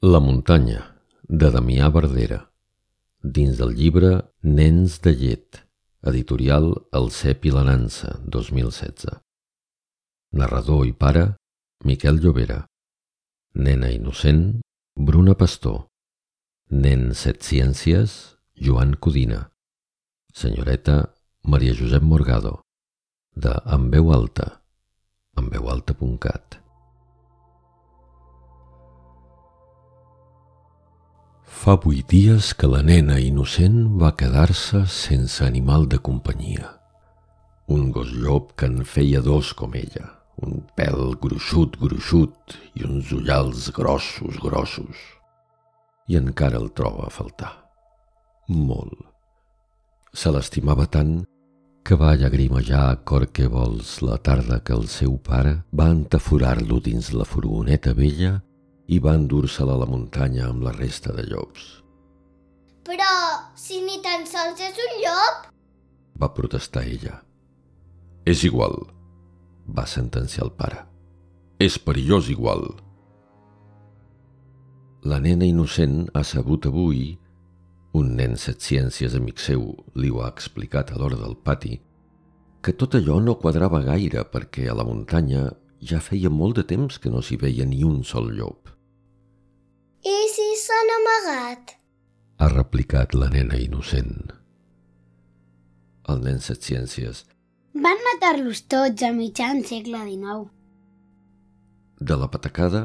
[0.00, 0.94] La muntanya,
[1.26, 2.36] de Damià Verdera,
[3.18, 4.10] dins del llibre
[4.46, 5.58] Nens de llet,
[6.06, 9.16] editorial El Cep i la Nansa, 2016.
[10.38, 11.24] Narrador i pare,
[11.82, 12.60] Miquel Llobera.
[13.58, 14.60] Nena innocent,
[14.94, 15.88] Bruna Pastor.
[16.70, 19.48] Nen set ciències, Joan Codina.
[20.30, 21.10] Senyoreta,
[21.42, 22.60] Maria Josep Morgado.
[23.34, 24.62] De En veu alta,
[25.34, 26.57] enveualta.cat.
[31.58, 36.68] Fa vuit dies que la nena innocent va quedar-se sense animal de companyia.
[37.74, 40.04] Un gos llop que en feia dos com ella,
[40.46, 45.02] un pèl gruixut, gruixut i uns ullals grossos, grossos.
[46.06, 47.50] I encara el troba a faltar.
[48.54, 48.94] Molt.
[50.14, 51.24] Se l'estimava tant
[51.82, 56.78] que va llagrimejar a cor que vols la tarda que el seu pare va entaforar-lo
[56.86, 58.36] dins la furgoneta vella
[58.88, 61.68] i va endur-se-la a la muntanya amb la resta de llops.
[62.88, 63.12] Però
[63.52, 65.48] si ni tan sols és un llop...
[66.18, 67.18] Va protestar ella.
[68.24, 68.78] És igual,
[69.76, 70.80] va sentenciar el pare.
[71.60, 72.64] És perillós igual.
[75.04, 77.18] La nena innocent ha sabut avui,
[77.98, 79.68] un nen set ciències amic seu
[80.00, 81.76] li ho ha explicat a l'hora del pati,
[82.64, 85.44] que tot allò no quadrava gaire perquè a la muntanya
[85.80, 88.77] ja feia molt de temps que no s'hi veia ni un sol llop.
[90.06, 91.72] I si s'han amagat?
[92.38, 94.30] Ha replicat la nena innocent.
[96.06, 97.24] El nen set ciències.
[97.74, 100.46] Van matar-los tots a mitjan segle XIX.
[101.98, 102.84] De la patacada,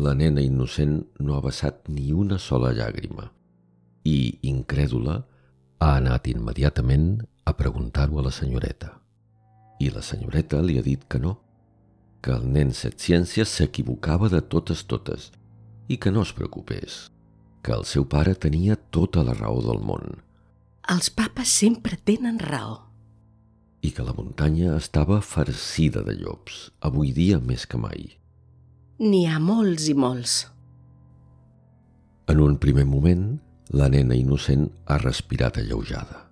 [0.00, 3.28] la nena innocent no ha vessat ni una sola llàgrima
[4.08, 5.20] i, incrèdula,
[5.80, 8.94] ha anat immediatament a preguntar-ho a la senyoreta.
[9.84, 11.36] I la senyoreta li ha dit que no,
[12.24, 15.34] que el nen set ciències s'equivocava de totes totes
[15.88, 17.06] i que no es preocupés,
[17.62, 20.20] que el seu pare tenia tota la raó del món.
[20.92, 22.82] Els papes sempre tenen raó.
[23.82, 28.06] I que la muntanya estava farcida de llops, avui dia més que mai.
[29.02, 30.36] N'hi ha molts i molts.
[32.26, 33.26] En un primer moment,
[33.70, 36.22] la nena innocent ha respirat alleujada.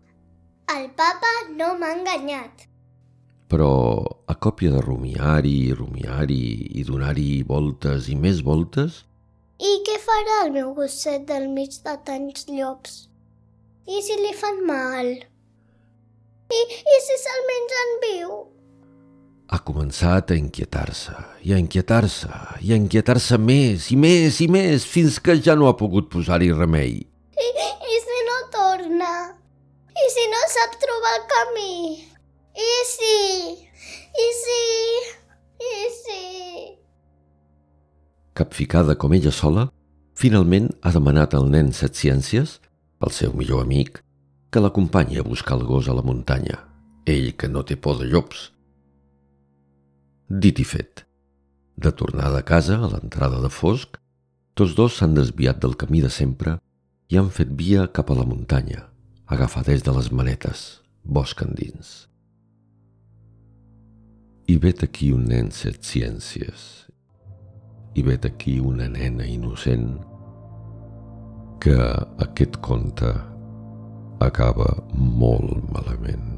[0.74, 2.64] El papa no m'ha enganyat.
[3.50, 3.74] Però,
[4.26, 6.44] a còpia de rumiar-hi, rumiar-hi
[6.80, 9.04] i donar-hi voltes i més voltes,
[9.58, 13.04] i què farà el meu gosset del mig de tants llops?
[13.86, 15.12] I si li fan mal?
[16.54, 16.60] I,
[16.94, 18.34] i si se'l mengen viu?
[19.54, 21.14] Ha començat a inquietar-se,
[21.46, 22.30] i a inquietar-se,
[22.64, 26.50] i a inquietar-se més, i més, i més, fins que ja no ha pogut posar-hi
[26.56, 26.96] remei.
[27.38, 27.48] I,
[27.94, 29.12] I si no torna?
[29.94, 31.76] I si no sap trobar el camí?
[32.54, 33.18] I si...
[34.14, 34.62] I si...
[35.64, 36.73] I si
[38.34, 39.68] capficada com ella sola,
[40.18, 42.58] finalment ha demanat al nen set ciències,
[43.00, 44.00] el seu millor amic,
[44.50, 46.60] que l'acompanyi a buscar el gos a la muntanya,
[47.06, 48.50] ell que no té por de llops.
[50.28, 51.04] Dit i fet.
[51.76, 53.98] De tornada a casa, a l'entrada de fosc,
[54.54, 56.58] tots dos s'han desviat del camí de sempre
[57.10, 58.86] i han fet via cap a la muntanya,
[59.26, 60.64] agafades de les manetes,
[61.02, 62.06] bosc endins.
[64.46, 66.84] I vet aquí un nen set ciències,
[67.94, 70.00] i vet aquí una nena innocent
[71.62, 71.78] que
[72.26, 73.12] aquest conte
[74.24, 76.33] acaba molt malament.